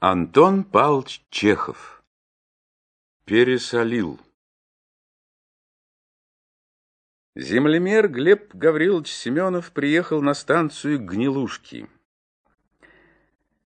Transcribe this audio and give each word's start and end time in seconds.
Антон 0.00 0.62
Павлович 0.62 1.24
Чехов 1.28 2.04
Пересолил 3.24 4.20
Землемер 7.34 8.06
Глеб 8.06 8.54
Гаврилович 8.54 9.10
Семенов 9.10 9.72
приехал 9.72 10.22
на 10.22 10.34
станцию 10.34 11.00
Гнилушки. 11.00 11.88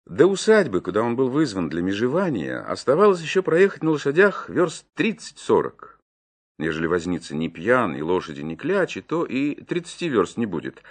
До 0.06 0.28
усадьбы, 0.28 0.82
куда 0.82 1.02
он 1.02 1.16
был 1.16 1.30
вызван 1.30 1.70
для 1.70 1.82
межевания, 1.82 2.60
оставалось 2.60 3.22
еще 3.22 3.42
проехать 3.42 3.84
на 3.84 3.92
лошадях 3.92 4.50
верст 4.50 4.86
30-40. 4.98 5.92
Нежели 6.58 6.88
возница 6.88 7.38
не 7.38 7.48
пьян 7.48 7.96
и 7.96 8.02
лошади 8.02 8.42
не 8.42 8.58
клячи, 8.58 9.00
то 9.00 9.24
и 9.24 9.56
30 9.64 10.02
верст 10.02 10.36
не 10.36 10.46
будет. 10.46 10.84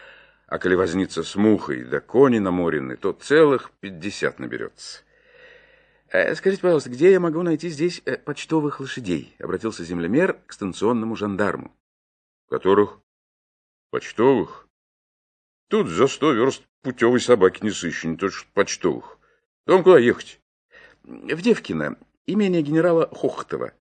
А 0.47 0.59
коли 0.59 0.77
возница 0.77 1.23
с 1.23 1.37
мухой 1.37 1.85
да 1.85 2.01
кони 2.01 2.39
наморены, 2.39 2.97
то 2.97 3.13
целых 3.13 3.71
50 3.81 4.39
наберется. 4.39 5.03
Э, 6.17 6.35
«Скажите, 6.35 6.63
пожалуйста, 6.63 6.89
где 6.89 7.13
я 7.13 7.21
могу 7.21 7.43
найти 7.43 7.69
здесь 7.69 8.01
э, 8.07 8.17
почтовых 8.17 8.81
лошадей?»— 8.81 9.37
обратился 9.39 9.85
землемер 9.85 10.39
к 10.47 10.55
станционному 10.55 11.15
жандарму. 11.15 11.77
«Которых? 12.49 13.01
Почтовых? 13.91 14.67
Тут 15.69 15.89
за 15.89 16.07
сто 16.07 16.33
верст 16.33 16.63
путевой 16.81 17.21
собаки 17.21 17.63
не 17.63 17.71
сыщу, 17.71 18.09
не 18.09 18.17
то 18.17 18.31
что 18.31 18.49
почтовых. 18.55 19.19
Вам 19.67 19.83
куда 19.83 19.99
ехать?» 19.99 20.41
«В 21.03 21.43
Девкино, 21.43 21.99
имение 22.25 22.63
генерала 22.63 23.11
Хохотова». 23.13 23.75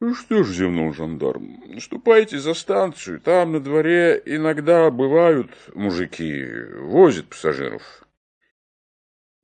«Ну 0.00 0.16
что 0.16 0.42
ж, 0.42 0.48
зевнул 0.48 0.92
жандарм, 0.92 1.78
ступайте 1.78 2.40
за 2.40 2.54
станцию, 2.54 3.20
там 3.20 3.52
на 3.52 3.60
дворе 3.60 4.20
иногда 4.26 4.90
бывают 4.90 5.52
мужики, 5.76 6.44
возят 6.74 7.28
пассажиров». 7.28 8.01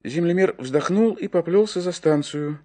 Землемер 0.08 0.54
вздохнул 0.58 1.14
и 1.14 1.28
поплелся 1.28 1.80
за 1.80 1.92
станцию. 1.92 2.58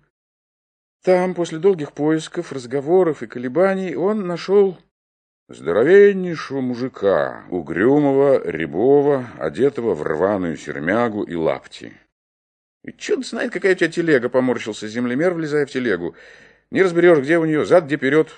Там, 1.04 1.36
после 1.36 1.60
долгих 1.60 1.92
поисков, 1.92 2.54
разговоров 2.54 3.22
и 3.22 3.28
колебаний, 3.28 3.95
он 3.95 4.26
нашел 4.26 4.78
здоровеннейшего 5.50 6.62
мужика, 6.62 7.44
угрюмого, 7.50 8.42
рябого, 8.50 9.28
одетого 9.38 9.94
в 9.94 10.04
рваную 10.04 10.56
сермягу 10.56 11.23
и 11.23 11.36
лапти.— 11.36 11.94
И 12.86 12.94
черт 12.94 13.26
знает, 13.26 13.52
какая 13.52 13.73
у 13.73 13.76
тебя 13.76 13.89
телега,— 13.89 14.30
поморщился 14.30 14.88
землемер, 14.88 15.34
влезая 15.34 15.66
в 15.66 15.72
телегу.— 15.72 16.16
Не 16.72 16.82
разберешь, 16.84 17.20
где 17.20 17.38
у 17.38 17.45
нее, 17.45 17.66
зад, 17.66 17.86
где 17.86 17.98
вперед. 17.98 18.30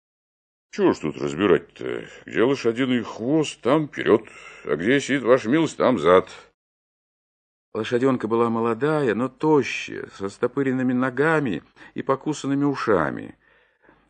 —Чего 0.72 0.92
ж 0.92 0.98
тут 0.98 1.18
разбирать-то? 1.18 2.04
Где 2.24 2.42
лошадиный 2.42 3.02
хвост, 3.02 3.60
там 3.60 3.88
вперед, 3.88 4.22
а 4.64 4.76
где 4.76 5.00
сидит 5.00 5.22
ваша 5.22 5.48
милость, 5.48 5.76
там 5.76 5.98
зад.— 5.98 6.28
Лошаденка 7.72 8.26
была 8.26 8.50
молодая, 8.50 9.14
но 9.14 9.28
тощая, 9.28 10.08
со 10.18 10.28
стопыренными 10.28 10.92
ногами 10.92 11.62
и 11.94 12.02
покусанными 12.02 12.64
ушами. 12.64 13.36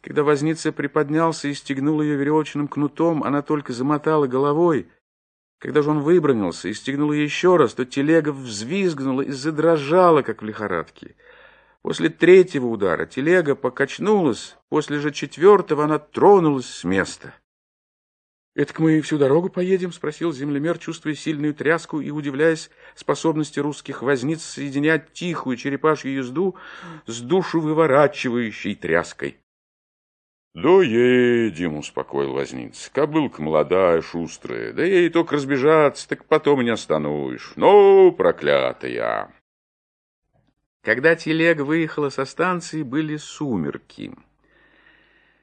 Когда 0.01 0.23
возница 0.23 0.73
приподнялся 0.73 1.49
и 1.49 1.55
стегнул 1.55 2.01
ее 2.01 2.17
веревочным 2.17 2.69
кнутом, 2.69 3.23
она 3.23 3.43
только 3.43 3.75
замотала 3.75 4.27
головой. 4.27 4.89
Когда 5.59 5.83
же 5.83 5.91
он 5.91 6.01
выбронился 6.01 6.69
и 6.69 6.75
стегнул 6.75 7.13
ее 7.13 7.25
еще 7.25 7.57
раз, 7.57 7.75
то 7.75 7.85
телега 7.85 8.33
взвизгнула 8.33 9.21
и 9.21 9.31
задрожала, 9.31 10.23
как 10.23 10.41
в 10.41 10.45
лихорадке. 10.47 11.17
После 11.83 12.09
третьего 12.09 12.67
удара 12.67 13.05
телега 13.05 13.55
покачнулась, 13.55 14.57
после 14.71 15.01
же 15.01 15.11
четвертого 15.13 15.85
она 15.85 15.99
тронулась 15.99 16.67
с 16.67 16.85
места. 16.85 17.35
«Это 18.61 18.75
мы 18.77 19.01
всю 19.01 19.17
дорогу 19.17 19.49
поедем?»— 19.49 19.91
спросил 19.95 20.35
землемер, 20.35 20.77
чувствуя 20.77 21.15
сильную 21.15 21.55
тряску 21.55 21.99
и 21.99 22.11
удивляясь 22.11 22.69
способности 22.95 23.59
русских 23.59 24.03
возниц 24.03 24.43
соединять 24.43 25.15
тихую 25.15 25.57
черепашью 25.57 26.13
езду 26.13 26.57
с 27.07 27.23
душу 27.23 27.63
выворачивающей 27.63 28.75
тряской. 28.75 29.39
«Доедем»,— 30.53 31.77
успокоил 31.79 32.35
возниц. 32.35 32.91
«Кобылка 32.93 33.41
молодая, 33.41 34.03
шустрая, 34.03 34.75
да 34.75 34.85
ей 34.85 35.09
только 35.09 35.37
разбежаться, 35.37 36.07
так 36.07 36.27
потом 36.27 36.61
не 36.61 36.69
остановишь. 36.69 37.55
Ну, 37.57 38.13
проклятая!» 38.13 39.33
Когда 40.83 41.17
телега 41.17 41.63
выехала 41.63 42.11
со 42.11 42.27
станции, 42.27 42.83
были 42.83 43.17
сумерки. 43.17 44.13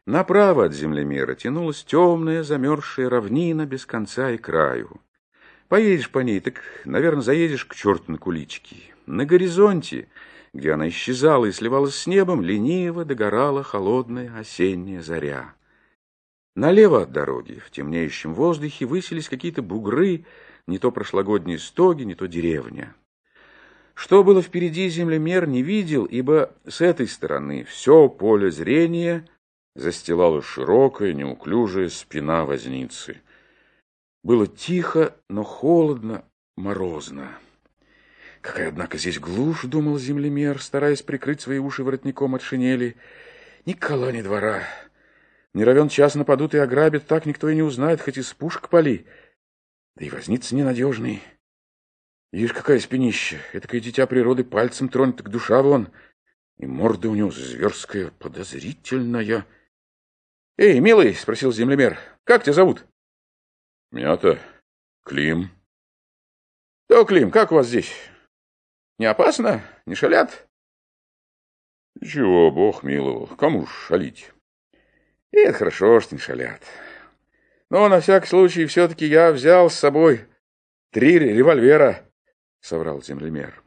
Направо 0.07 0.63
от 0.63 0.73
землемера 0.73 1.35
тянулась 1.35 1.83
темная 1.83 2.41
замерзшая 2.41 3.09
равнина 3.09 3.65
без 3.65 3.85
конца 3.85 4.31
и 4.31 4.37
краю. 4.37 5.01
Поедешь 5.67 6.09
по 6.09 6.19
ней, 6.19 6.39
так, 6.39 6.61
наверное, 6.85 7.21
заедешь 7.21 7.65
к 7.65 7.75
черту 7.75 8.13
на 8.13 8.17
кулички. 8.17 8.93
На 9.05 9.25
горизонте, 9.25 10.07
где 10.53 10.71
она 10.71 10.87
исчезала 10.87 11.47
и 11.47 11.51
сливалась 11.51 11.95
с 11.95 12.07
небом, 12.07 12.41
лениво 12.41 13.03
догорала 13.03 13.63
холодная 13.63 14.31
осенняя 14.39 15.01
заря. 15.01 15.53
Налево 16.55 17.01
от 17.01 17.11
дороги, 17.11 17.61
в 17.65 17.69
темнеющем 17.69 18.33
воздухе, 18.33 18.85
высились 18.85 19.27
какие-то 19.27 19.61
бугры, 19.61 20.23
не 20.67 20.79
то 20.79 20.89
прошлогодние 20.89 21.59
стоги, 21.59 22.03
не 22.03 22.15
то 22.15 22.27
деревня. 22.27 22.95
Что 23.93 24.23
было 24.23 24.41
впереди, 24.41 24.87
землемер 24.87 25.49
не 25.49 25.63
видел, 25.63 26.05
ибо 26.05 26.55
с 26.65 26.79
этой 26.79 27.09
стороны 27.09 27.65
все 27.65 28.07
поле 28.07 28.51
зрения— 28.51 29.27
застилала 29.77 30.41
широкая, 30.41 31.13
неуклюжая 31.13 31.89
спина 31.89 32.45
возницы. 32.45 33.21
Было 34.23 34.47
тихо, 34.47 35.15
но 35.29 35.43
холодно, 35.43 36.25
морозно. 36.57 37.37
Какая, 38.41 38.69
однако, 38.69 38.97
здесь 38.97 39.19
глушь, 39.19 39.63
думал 39.63 39.99
землемер, 39.99 40.61
стараясь 40.61 41.03
прикрыть 41.03 41.41
свои 41.41 41.59
уши 41.59 41.83
воротником 41.83 42.35
от 42.35 42.41
шинели. 42.41 42.95
Ни 43.65 43.73
кола, 43.73 44.11
ни 44.11 44.21
двора. 44.21 44.63
Не 45.53 45.63
равен 45.63 45.89
час 45.89 46.15
нападут 46.15 46.55
и 46.55 46.57
ограбят, 46.57 47.05
так 47.05 47.25
никто 47.25 47.47
и 47.49 47.55
не 47.55 47.61
узнает, 47.61 48.01
хоть 48.01 48.17
из 48.17 48.33
пушек 48.33 48.69
пали. 48.69 49.05
Да 49.95 50.05
и 50.05 50.09
возница 50.09 50.55
ненадежный. 50.55 51.21
Видишь, 52.31 52.53
какая 52.53 52.79
спинища. 52.79 53.37
Этакое 53.53 53.79
дитя 53.79 54.07
природы 54.07 54.43
пальцем 54.43 54.89
тронет, 54.89 55.17
так 55.17 55.29
душа 55.29 55.61
вон. 55.61 55.89
И 56.57 56.65
морда 56.65 57.09
у 57.09 57.15
него 57.15 57.31
зверская, 57.31 58.11
подозрительная. 58.19 59.45
«Эй, 60.57 60.79
милый!»— 60.79 61.13
спросил 61.15 61.51
землемер. 61.51 61.99
«Как 62.23 62.43
тебя 62.43 62.53
зовут?» 62.53 62.85
«Меня-то 63.91 64.39
Клим». 65.05 65.51
«Да, 66.89 67.03
Клим, 67.05 67.29
как 67.29 67.51
у 67.51 67.55
вас 67.55 67.67
здесь? 67.67 67.93
Не 68.97 69.05
опасно? 69.05 69.61
Не 69.85 69.93
шалят?» 69.93 70.47
«Чего, 72.03 72.49
бог 72.49 72.81
миловал, 72.81 73.27
кому 73.27 73.67
ж 73.67 73.69
шалить?» 73.87 74.31
И 75.31 75.37
«Это 75.37 75.59
хорошо, 75.59 75.99
что 75.99 76.15
не 76.15 76.19
шалят. 76.19 76.63
Но 77.69 77.87
на 77.87 77.99
всякий 77.99 78.27
случай 78.27 78.65
все-таки 78.65 79.05
я 79.05 79.31
взял 79.31 79.69
с 79.69 79.75
собой 79.75 80.25
три 80.91 81.19
револьвера»,— 81.19 82.03
соврал 82.61 83.03
землемер. 83.03 83.63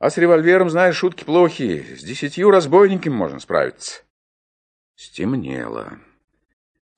«А 0.00 0.10
с 0.10 0.18
револьвером, 0.18 0.70
знаешь, 0.70 0.96
шутки 0.96 1.22
плохие. 1.22 1.96
С 1.96 2.02
десятью 2.02 2.50
разбойниками 2.50 3.14
можно 3.14 3.38
справиться». 3.38 4.02
Стемнело. 4.96 6.00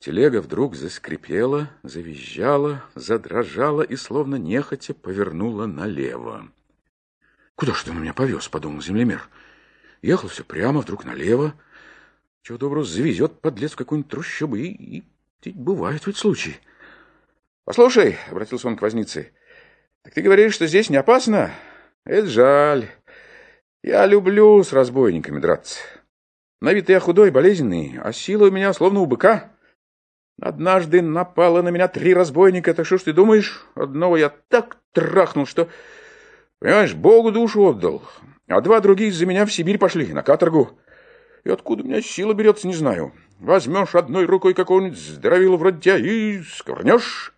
Телега 0.01 0.41
вдруг 0.41 0.77
заскрипела, 0.77 1.71
завизжала, 1.83 2.85
задрожала 2.95 3.83
и, 3.83 3.97
словно 3.97 4.37
нехотя, 4.37 4.95
повернула 4.95 5.67
налево. 5.67 6.49
«Куда 7.57 7.75
ж 7.75 7.83
ты 7.83 7.93
на 7.93 7.99
меня 7.99 8.15
повез?»— 8.15 8.49
подумал 8.51 8.81
землемер. 8.81 9.29
Ехал 10.01 10.29
все 10.29 10.45
прямо, 10.45 10.83
вдруг 10.83 11.05
налево. 11.05 11.55
Чего 12.43 12.59
доброго 12.59 12.85
завезет 12.85 13.41
подлец 13.41 13.73
в 13.73 13.77
какую-нибудь 13.77 14.11
трущобу, 14.11 14.55
и, 14.55 14.69
и, 14.69 15.05
и 15.43 15.51
бывает 15.51 16.07
ведь 16.07 16.17
случай. 16.17 16.59
«Послушай»,— 17.65 18.17
обратился 18.31 18.69
он 18.69 18.77
к 18.77 18.83
вознице,— 18.83 19.33
«так 20.03 20.15
ты 20.15 20.23
говоришь, 20.23 20.55
что 20.55 20.69
здесь 20.69 20.91
не 20.91 20.97
опасно? 20.97 21.51
Это 22.05 22.29
жаль. 22.29 22.89
Я 23.83 24.07
люблю 24.07 24.63
с 24.63 24.73
разбойниками 24.73 25.41
драться. 25.41 25.81
На 26.61 26.73
вид 26.73 26.89
я 26.89 27.01
худой, 27.01 27.33
болезненный, 27.33 27.99
а 28.01 28.13
сила 28.13 28.47
у 28.47 28.53
меня 28.53 28.73
словно 28.73 29.01
у 29.01 29.07
быка». 29.07 29.58
Однажды 30.41 31.03
напало 31.03 31.63
на 31.63 31.71
меня 31.71 31.89
три 31.89 32.15
разбойника, 32.15 32.73
так 32.73 32.87
что 32.87 32.99
ж 32.99 33.03
ты 33.03 33.13
думаешь? 33.13 33.67
Одного 33.75 34.17
я 34.17 34.33
так 34.49 34.79
трахнул, 34.93 35.47
что, 35.47 35.69
понимаешь, 36.61 36.95
Богу 36.95 37.33
душу 37.33 37.67
отдал. 37.67 38.03
А 38.47 38.61
два 38.61 38.81
других 38.81 39.15
за 39.15 39.27
меня 39.27 39.47
в 39.47 39.53
Сибирь 39.53 39.79
пошли, 39.79 40.13
на 40.13 40.23
каторгу. 40.23 40.79
И 41.43 41.51
откуда 41.51 41.83
у 41.83 41.87
меня 41.87 42.01
сила 42.01 42.35
берется, 42.35 42.69
не 42.69 42.75
знаю. 42.75 43.13
Возьмешь 43.41 43.95
одной 43.95 44.27
рукой 44.27 44.55
какого-нибудь 44.55 44.99
здоровила 44.99 45.57
вроде 45.57 45.81
тебя 45.81 45.97
и 45.99 46.41
скорнешь. 46.43 47.35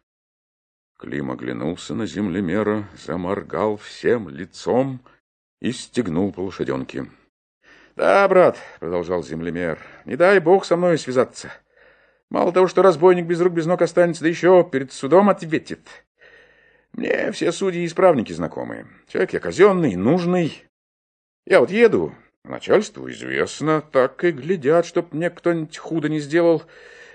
Клим 0.99 1.31
оглянулся 1.31 1.95
на 1.95 2.07
землемера, 2.07 2.87
заморгал 3.07 3.79
всем 3.79 4.29
лицом 4.29 5.01
и 5.61 5.73
стегнул 5.73 6.33
по 6.33 6.41
лошаденке.— 6.41 7.07
Да, 7.97 8.29
брат,— 8.29 8.59
продолжал 8.81 9.23
землемер,— 9.23 9.79
не 10.05 10.17
дай 10.17 10.39
бог 10.39 10.65
со 10.65 10.77
мной 10.77 10.97
связаться.— 10.99 11.51
Мало 12.31 12.53
того, 12.53 12.69
что 12.69 12.83
разбойник 12.83 13.27
без 13.27 13.41
рук, 13.41 13.55
без 13.55 13.67
ног 13.67 13.83
останется, 13.83 14.23
да 14.23 14.29
еще 14.29 14.69
перед 14.71 14.93
судом 14.93 15.29
ответит. 15.29 15.81
Мне 16.93 17.33
все 17.33 17.53
судьи 17.53 17.83
и 17.83 17.87
исправники 17.87 18.33
знакомые. 18.33 18.87
Человек 19.09 19.33
я 19.33 19.41
казенный, 19.41 19.97
нужный. 19.97 20.65
Я 21.47 21.61
вот 21.61 21.71
еду, 21.71 22.15
начальству 22.45 23.11
известно, 23.11 23.81
так 23.81 24.23
и 24.25 24.31
глядят, 24.31 24.87
чтоб 24.87 25.13
мне 25.13 25.31
кто-нибудь 25.31 25.77
худо 25.77 26.09
не 26.09 26.21
сделал. 26.21 26.63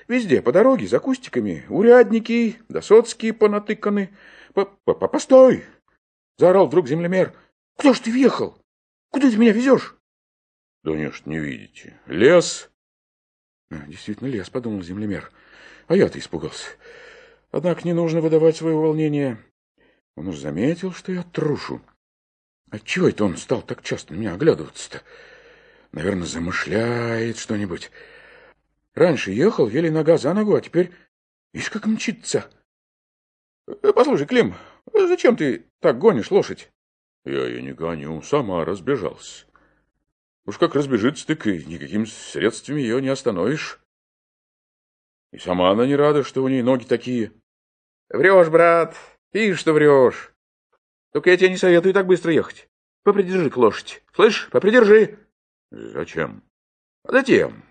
Везде 0.07 0.41
по 0.41 0.51
дороге, 0.51 0.87
за 0.87 0.99
кустиками, 0.99 1.65
урядники, 1.69 2.57
досоцкие 2.69 3.33
понатыканы. 3.33 4.11
П 4.53 4.67
-п 4.85 4.93
-п 4.99 5.07
Постой! 5.07 5.63
Заорал 6.37 6.67
вдруг 6.67 6.87
землемер. 6.87 7.33
Куда 7.77 7.93
ж 7.93 7.99
ты 7.99 8.11
въехал? 8.11 8.57
Куда 9.11 9.29
ты 9.29 9.37
меня 9.37 9.51
везешь? 9.51 9.95
Да 10.83 10.91
нет, 10.91 11.25
не 11.25 11.39
видите. 11.39 11.99
Лес. 12.05 12.69
А, 13.71 13.77
действительно 13.87 14.27
лес, 14.27 14.49
подумал 14.49 14.81
землемер. 14.81 15.31
А 15.87 15.95
я-то 15.95 16.19
испугался. 16.19 16.69
Однако 17.51 17.83
не 17.83 17.93
нужно 17.93 18.21
выдавать 18.21 18.57
своего 18.57 18.81
волнения. 18.81 19.39
Он 20.15 20.27
уж 20.27 20.37
заметил, 20.37 20.91
что 20.91 21.11
я 21.11 21.23
трушу. 21.23 21.81
Отчего 22.69 23.09
это 23.09 23.25
он 23.25 23.37
стал 23.37 23.61
так 23.61 23.83
часто 23.83 24.13
на 24.13 24.17
меня 24.17 24.33
оглядываться-то? 24.33 25.01
Наверное, 25.91 26.25
замышляет 26.25 27.37
что-нибудь. 27.37 27.91
Раньше 28.93 29.31
ехал, 29.31 29.67
еле 29.67 29.91
нога 29.91 30.17
за 30.17 30.33
ногу, 30.33 30.55
а 30.55 30.61
теперь... 30.61 30.91
Видишь, 31.53 31.69
как 31.69 31.85
мчится. 31.85 32.49
Э, 33.67 33.93
послушай, 33.93 34.27
Клим, 34.27 34.55
зачем 34.93 35.37
ты 35.37 35.65
так 35.79 35.97
гонишь 35.97 36.31
лошадь? 36.31 36.69
Я 37.23 37.45
ее 37.47 37.61
не 37.61 37.71
гоню, 37.71 38.21
сама 38.21 38.65
разбежался. 38.65 39.45
Уж 40.45 40.57
как 40.57 40.75
разбежится, 40.75 41.25
так 41.25 41.45
и 41.47 41.65
никакими 41.65 42.05
средствами 42.05 42.81
ее 42.81 43.01
не 43.01 43.09
остановишь. 43.09 43.79
И 45.31 45.39
сама 45.39 45.71
она 45.71 45.85
не 45.85 45.95
рада, 45.95 46.23
что 46.23 46.43
у 46.43 46.47
ней 46.47 46.61
ноги 46.61 46.85
такие. 46.85 47.31
Врешь, 48.09 48.49
брат, 48.49 48.95
видишь, 49.33 49.59
что 49.59 49.73
врешь. 49.73 50.31
Только 51.11 51.31
я 51.31 51.37
тебе 51.37 51.49
не 51.49 51.57
советую 51.57 51.93
так 51.93 52.05
быстро 52.05 52.31
ехать. 52.31 52.69
Попридержи 53.03 53.49
к 53.49 53.57
лошадь. 53.57 54.03
Слышь, 54.13 54.47
попридержи. 54.51 55.17
Зачем? 55.71 56.43
Затем. 57.03 57.63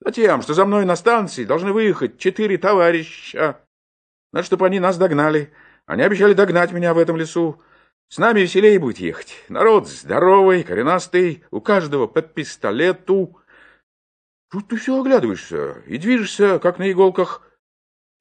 Затем, 0.00 0.42
что 0.42 0.54
за 0.54 0.64
мной 0.64 0.84
на 0.84 0.96
станции 0.96 1.44
должны 1.44 1.72
выехать 1.72 2.18
четыре 2.18 2.58
товарища. 2.58 3.60
Надо, 4.32 4.46
чтобы 4.46 4.66
они 4.66 4.80
нас 4.80 4.98
догнали. 4.98 5.52
Они 5.86 6.02
обещали 6.02 6.34
догнать 6.34 6.72
меня 6.72 6.94
в 6.94 6.98
этом 6.98 7.16
лесу. 7.16 7.62
С 8.08 8.18
нами 8.18 8.40
веселее 8.40 8.78
будет 8.78 8.98
ехать. 8.98 9.34
Народ 9.48 9.88
здоровый, 9.88 10.62
коренастый, 10.62 11.44
у 11.50 11.60
каждого 11.60 12.06
по 12.06 12.22
пистолету. 12.22 13.38
Тут 14.50 14.68
ты 14.68 14.76
все 14.76 15.00
оглядываешься 15.00 15.82
и 15.86 15.98
движешься, 15.98 16.58
как 16.58 16.78
на 16.78 16.90
иголках. 16.90 17.42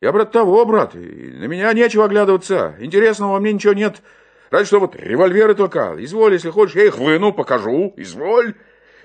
Я, 0.02 0.12
брат, 0.12 0.32
того, 0.32 0.66
брат, 0.66 0.96
и 0.96 1.32
на 1.32 1.46
меня 1.46 1.72
нечего 1.74 2.06
оглядываться. 2.06 2.76
Интересного 2.80 3.40
мне 3.40 3.54
ничего 3.54 3.74
нет. 3.74 4.02
Разве 4.50 4.66
что 4.66 4.80
вот 4.80 4.96
револьверы 4.96 5.56
только. 5.56 5.96
Изволь, 6.00 6.34
если 6.34 6.50
хочешь, 6.50 6.76
я 6.76 6.86
их 6.86 6.98
выну, 6.98 7.32
покажу. 7.32 7.94
Изволь. 7.98 8.56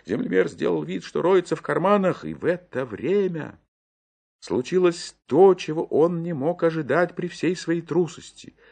Землемер 0.07 0.49
сделал 0.49 0.83
вид, 0.83 1.05
что 1.05 1.21
роется 1.21 1.55
в 1.55 1.63
карманах, 1.63 2.25
и 2.25 2.33
в 2.33 2.47
это 2.47 2.87
время 2.87 3.61
случилось 4.41 5.15
то, 5.27 5.55
чего 5.55 5.85
он 5.85 6.23
не 6.23 6.33
мог 6.33 6.63
ожидать 6.63 7.15
при 7.15 7.29
всей 7.29 7.55
своей 7.57 7.83
трусости— 7.83 8.57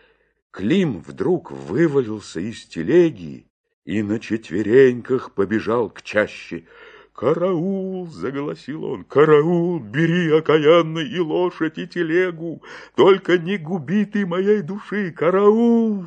Клим 0.51 1.01
вдруг 1.01 1.51
вывалился 1.51 2.41
из 2.41 2.65
телеги 2.67 3.47
и 3.85 4.03
на 4.03 4.19
четвереньках 4.19 5.33
побежал 5.33 5.91
к 5.91 6.03
чаще. 6.03 6.65
«Караул!»— 7.13 8.07
заголосил 8.11 8.85
он. 8.85 9.05
«Караул! 9.05 9.81
Бери 9.81 10.31
окаянно 10.31 10.99
и 10.99 11.19
лошадь, 11.19 11.79
и 11.79 11.87
телегу! 11.87 12.63
Только 12.95 13.39
не 13.39 13.57
губи 13.57 14.05
ты 14.05 14.27
моей 14.27 14.61
души! 14.61 15.13
Караул!» 15.13 16.07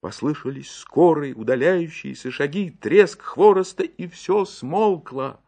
Послышались 0.00 0.70
скорые 0.70 1.34
удаляющиеся 1.34 2.30
шаги, 2.30 2.70
треск 2.70 3.22
хвороста, 3.22 3.84
и 3.84 4.06
все 4.06 4.44
смолкло. 4.44 5.40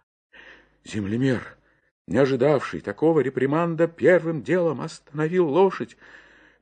Землемер, 0.82 1.58
не 2.06 2.16
ожидавший 2.16 2.80
такого 2.80 3.20
реприманда, 3.20 3.88
первым 3.88 4.42
делом 4.42 4.80
остановил 4.80 5.46
лошадь, 5.46 5.98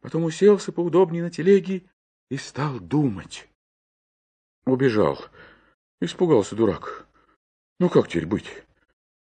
потом 0.05 0.25
уселся 0.25 0.71
поудобнее 0.71 1.23
на 1.23 1.31
телеге 1.31 1.83
и 2.29 2.37
стал 2.37 2.79
думать. 2.79 3.49
Убежал. 4.67 5.19
Испугался 5.99 6.55
дурак. 6.55 7.09
Ну 7.81 7.89
как 7.89 8.09
теперь 8.09 8.27
быть? 8.27 8.65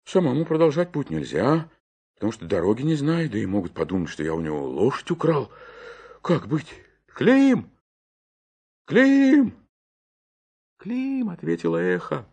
Самому 0.05 0.45
продолжать 0.45 0.91
путь 0.91 1.09
нельзя, 1.09 1.67
потому 2.13 2.31
что 2.31 2.45
дороги 2.45 2.83
не 2.83 2.93
знаю, 2.93 3.31
да 3.31 3.39
и 3.39 3.47
могут 3.47 3.73
подумать, 3.73 4.11
что 4.11 4.21
я 4.21 4.35
у 4.35 4.41
него 4.41 4.63
лошадь 4.63 5.09
украл. 5.09 5.51
Как 6.21 6.47
быть? 6.47 6.71
Клим! 7.07 7.71
Клим! 8.85 9.57
Клим, 10.77 11.29
ответила 11.31 11.77
эхо. 11.77 12.27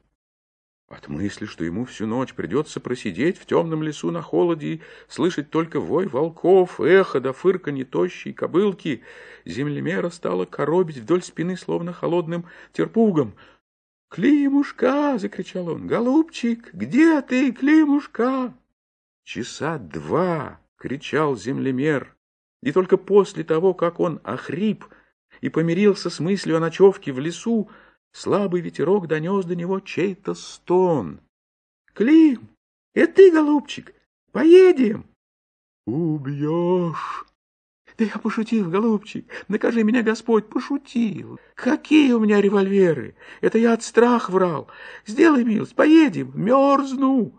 От 0.89 1.09
мысли, 1.09 1.47
что 1.47 1.65
ему 1.65 1.85
всю 1.85 2.07
ночь 2.07 2.33
придется 2.33 2.79
просидеть 2.79 3.39
в 3.39 3.47
темном 3.47 3.83
лесу 3.83 4.13
на 4.13 4.23
холоде 4.23 4.75
и 4.75 4.81
слышать 5.09 5.51
только 5.51 5.81
вой 5.81 6.07
волков, 6.07 6.81
эхо 6.81 7.21
да 7.21 7.33
фырканье 7.33 7.85
тощей 7.85 8.33
кобылки, 8.33 9.03
землемера 9.45 10.11
стала 10.11 10.45
коробить 10.45 10.99
вдоль 10.99 11.25
спины, 11.25 11.57
словно 11.57 11.93
холодным 11.93 12.47
терпугом. 12.73 13.35
«Климушка!»— 14.09 15.19
закричал 15.19 15.69
он. 15.69 15.89
«Голубчик, 15.89 16.73
где 16.73 17.21
ты, 17.21 17.51
Климушка?» 17.51 18.55
Часа 19.25 19.79
два 19.79 20.61
кричал 20.77 21.37
землемер, 21.37 22.15
и 22.63 22.71
только 22.71 22.97
после 22.97 23.43
того, 23.43 23.75
как 23.75 23.99
он 23.99 24.21
охрип 24.23 24.85
и 25.41 25.49
помирился 25.49 26.11
с 26.11 26.21
мыслью 26.21 26.59
о 26.59 26.61
ночевке 26.61 27.13
в 27.13 27.19
лесу, 27.19 27.69
Слабый 28.17 28.63
ветерок 28.63 29.09
донес 29.09 29.45
до 29.45 29.55
него 29.55 29.79
чей-то 29.79 30.33
стон.— 30.33 31.21
Клим, 31.93 32.49
это 32.95 33.13
ты, 33.13 33.31
голубчик? 33.31 33.93
Поедем?— 34.33 35.05
Убьешь.— 35.87 37.27
Да 37.99 38.07
я 38.07 38.19
пошутил, 38.19 38.71
голубчик. 38.71 39.31
Накажи 39.49 39.85
меня, 39.85 40.03
Господь, 40.03 40.49
пошутил. 40.49 41.39
Какие 41.55 42.13
у 42.13 42.21
меня 42.21 42.41
револьверы? 42.41 43.17
Это 43.43 43.59
я 43.59 43.75
от 43.75 43.83
страха 43.83 44.31
врал. 44.31 44.71
Сделай 45.05 45.45
милость, 45.45 45.75
поедем. 45.75 46.33
Мерзну. 46.35 47.35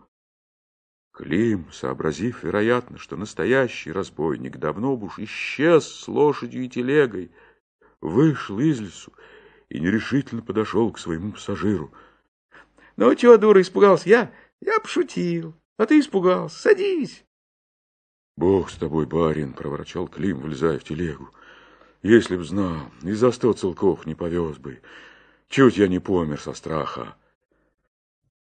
Клим, 1.12 1.66
сообразив, 1.72 2.44
вероятно, 2.44 2.98
что 2.98 3.16
настоящий 3.16 3.90
разбойник 3.90 4.58
давно 4.58 4.94
уж 4.94 5.18
исчез 5.18 5.88
с 5.88 6.06
лошадью 6.06 6.64
и 6.64 6.68
телегой, 6.68 7.32
вышел 8.00 8.60
из 8.60 8.80
лесу 8.80 9.12
и 9.68 9.80
нерешительно 9.80 10.42
подошел 10.42 10.90
к 10.92 10.98
своему 10.98 11.32
пассажиру.— 11.32 11.92
Ну, 12.96 13.14
чего, 13.14 13.36
дура, 13.36 13.60
испугался? 13.60 14.08
Я, 14.08 14.32
я 14.60 14.78
пошутил. 14.80 15.54
А 15.76 15.86
ты 15.86 16.00
испугался. 16.00 16.58
Садись.— 16.58 17.24
Бог 18.36 18.70
с 18.70 18.76
тобой, 18.76 19.06
барин,— 19.06 19.52
проворчал 19.54 20.08
Клим, 20.08 20.40
влезая 20.40 20.78
в 20.78 20.84
телегу.— 20.84 21.30
Если 22.02 22.36
б 22.36 22.44
знал, 22.44 22.90
и 23.02 23.12
за 23.12 23.30
сто 23.32 23.52
целков 23.52 24.06
не 24.06 24.14
повез 24.14 24.56
бы. 24.58 24.80
Чуть 25.48 25.76
я 25.76 25.88
не 25.88 25.98
помер 25.98 26.40
со 26.40 26.52
страха. 26.52 27.16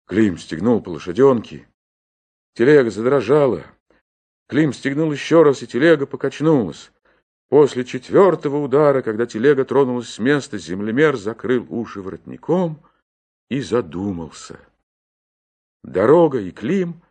Клим 0.06 0.38
стегнул 0.38 0.80
по 0.80 0.90
лошаденке. 0.90 1.66
Телега 2.54 2.90
задрожала. 2.90 3.64
Клим 4.46 4.73
стегнул 4.73 5.11
еще 5.12 5.42
раз, 5.42 5.62
и 5.62 5.66
телега 5.66 6.06
покачнулась. 6.06 6.92
После 7.52 7.85
четвертого 7.85 8.56
удара, 8.64 9.02
когда 9.02 9.26
телега 9.26 9.66
тронулась 9.66 10.09
с 10.09 10.18
места, 10.18 10.56
землемер 10.56 11.18
закрыл 11.18 11.66
уши 11.68 12.00
воротником 12.00 12.80
и 13.50 13.61
задумался. 13.61 14.59
Дорога 15.85 16.40
и 16.40 16.50
Клим 16.50 17.02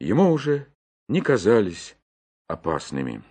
ему 0.00 0.32
уже 0.32 0.66
не 1.08 1.20
казались 1.20 1.96
опасными. 2.48 3.22